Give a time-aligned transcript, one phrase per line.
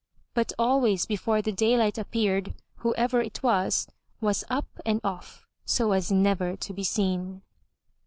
[0.33, 3.85] But always before the daylight appeared whoever it was,
[4.19, 7.43] was up and off, so as never to be seen.